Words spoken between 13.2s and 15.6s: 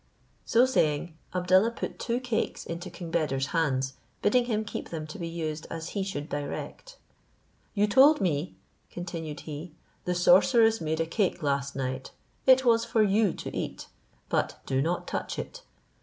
to eat; but do not touch